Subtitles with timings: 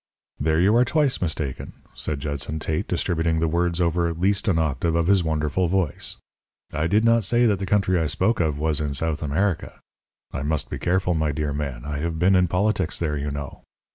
[0.39, 4.57] "There you are twice mistaken," said Judson Tate, distributing the words over at least an
[4.57, 6.17] octave of his wonderful voice.
[6.73, 9.79] "I did not say that the country I spoke of was in South America
[10.33, 13.61] I must be careful, my dear man; I have been in politics there, you know.